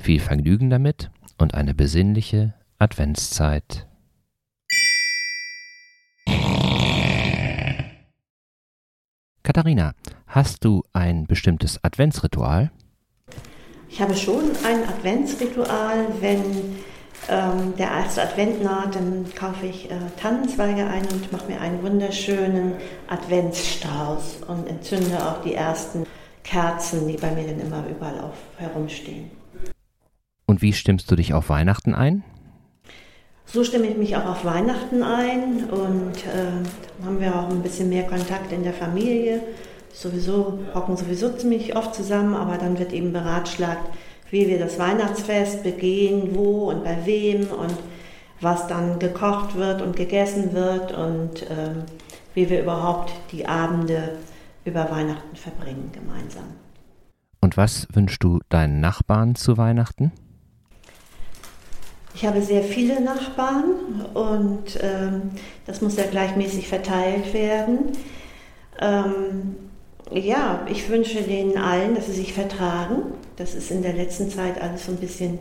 Viel 0.00 0.20
Vergnügen 0.20 0.70
damit 0.70 1.10
und 1.38 1.54
eine 1.54 1.74
besinnliche 1.74 2.54
Adventszeit. 2.78 3.86
Katharina, 9.42 9.92
hast 10.26 10.64
du 10.64 10.82
ein 10.92 11.26
bestimmtes 11.26 11.82
Adventsritual? 11.84 12.70
Ich 13.88 14.00
habe 14.00 14.14
schon 14.14 14.50
ein 14.64 14.88
Adventsritual, 14.88 16.06
wenn 16.20 16.76
ähm, 17.28 17.74
der 17.78 17.88
erste 17.88 18.22
Advent 18.22 18.62
naht, 18.62 18.94
dann 18.96 19.24
kaufe 19.34 19.66
ich 19.66 19.90
äh, 19.90 19.94
Tannenzweige 20.20 20.86
ein 20.86 21.06
und 21.06 21.32
mache 21.32 21.50
mir 21.50 21.60
einen 21.60 21.82
wunderschönen 21.82 22.72
Adventsstrauß 23.08 24.40
und 24.48 24.66
entzünde 24.66 25.16
auch 25.18 25.42
die 25.42 25.54
ersten 25.54 26.04
Kerzen, 26.42 27.08
die 27.08 27.16
bei 27.16 27.30
mir 27.30 27.46
dann 27.46 27.60
immer 27.60 27.84
überall 27.88 28.20
auf, 28.20 28.36
herumstehen. 28.58 29.30
Und 30.46 30.62
wie 30.62 30.72
stimmst 30.72 31.10
du 31.10 31.16
dich 31.16 31.34
auf 31.34 31.48
Weihnachten 31.48 31.94
ein? 31.94 32.22
So 33.46 33.62
stimme 33.62 33.86
ich 33.86 33.96
mich 33.96 34.16
auch 34.16 34.26
auf 34.26 34.44
Weihnachten 34.44 35.02
ein 35.02 35.64
und 35.64 36.16
äh, 36.26 37.04
haben 37.04 37.20
wir 37.20 37.34
auch 37.34 37.50
ein 37.50 37.62
bisschen 37.62 37.88
mehr 37.88 38.04
Kontakt 38.04 38.52
in 38.52 38.62
der 38.62 38.72
Familie. 38.72 39.40
Sowieso 39.92 40.58
hocken 40.74 40.96
sowieso 40.96 41.30
ziemlich 41.30 41.76
oft 41.76 41.94
zusammen, 41.94 42.34
aber 42.34 42.58
dann 42.58 42.78
wird 42.78 42.92
eben 42.92 43.12
beratschlagt, 43.12 43.88
wie 44.30 44.48
wir 44.48 44.58
das 44.58 44.78
Weihnachtsfest 44.78 45.62
begehen, 45.62 46.34
wo 46.34 46.70
und 46.70 46.82
bei 46.82 46.98
wem 47.04 47.46
und 47.46 47.76
was 48.40 48.66
dann 48.66 48.98
gekocht 48.98 49.54
wird 49.54 49.80
und 49.80 49.94
gegessen 49.94 50.52
wird 50.52 50.92
und 50.92 51.42
ähm, 51.48 51.84
wie 52.34 52.50
wir 52.50 52.62
überhaupt 52.62 53.12
die 53.30 53.46
Abende 53.46 54.18
über 54.64 54.90
Weihnachten 54.90 55.36
verbringen 55.36 55.92
gemeinsam. 55.92 56.44
Und 57.40 57.56
was 57.56 57.86
wünschst 57.92 58.24
du 58.24 58.40
deinen 58.48 58.80
Nachbarn 58.80 59.36
zu 59.36 59.56
Weihnachten? 59.56 60.12
Ich 62.14 62.24
habe 62.24 62.40
sehr 62.42 62.62
viele 62.62 63.00
Nachbarn 63.00 64.04
und 64.14 64.78
ähm, 64.80 65.32
das 65.66 65.80
muss 65.80 65.96
ja 65.96 66.04
gleichmäßig 66.04 66.68
verteilt 66.68 67.34
werden. 67.34 67.92
Ähm, 68.80 69.56
ja, 70.12 70.64
ich 70.70 70.88
wünsche 70.88 71.22
denen 71.22 71.58
allen, 71.58 71.96
dass 71.96 72.06
sie 72.06 72.12
sich 72.12 72.32
vertragen. 72.32 73.14
Das 73.36 73.54
ist 73.54 73.72
in 73.72 73.82
der 73.82 73.94
letzten 73.94 74.30
Zeit 74.30 74.60
alles 74.60 74.86
so 74.86 74.92
ein 74.92 74.98
bisschen 74.98 75.40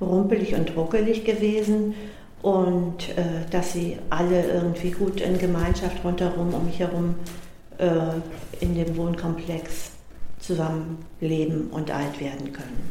rumpelig 0.00 0.54
und 0.54 0.76
ruckelig 0.76 1.24
gewesen 1.24 1.94
und 2.42 3.08
äh, 3.16 3.48
dass 3.50 3.72
sie 3.72 3.96
alle 4.10 4.44
irgendwie 4.44 4.90
gut 4.90 5.20
in 5.20 5.38
Gemeinschaft 5.38 6.04
rundherum 6.04 6.52
um 6.52 6.66
mich 6.66 6.80
herum 6.80 7.14
äh, 7.78 7.88
in 8.60 8.74
dem 8.74 8.96
Wohnkomplex 8.96 9.92
zusammenleben 10.40 11.70
und 11.70 11.90
alt 11.90 12.20
werden 12.20 12.52
können. 12.52 12.90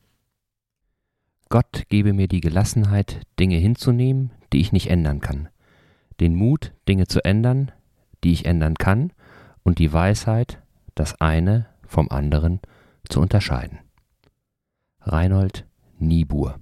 Gott 1.51 1.83
gebe 1.89 2.13
mir 2.13 2.29
die 2.29 2.39
Gelassenheit, 2.39 3.23
Dinge 3.37 3.57
hinzunehmen, 3.57 4.31
die 4.53 4.61
ich 4.61 4.71
nicht 4.71 4.89
ändern 4.89 5.19
kann, 5.19 5.49
den 6.21 6.33
Mut, 6.33 6.73
Dinge 6.87 7.07
zu 7.07 7.25
ändern, 7.25 7.73
die 8.23 8.31
ich 8.31 8.45
ändern 8.45 8.75
kann, 8.75 9.11
und 9.61 9.77
die 9.77 9.91
Weisheit, 9.91 10.61
das 10.95 11.19
eine 11.19 11.67
vom 11.85 12.09
anderen 12.09 12.61
zu 13.09 13.19
unterscheiden. 13.19 13.79
Reinhold 15.01 15.67
Niebuhr 15.99 16.55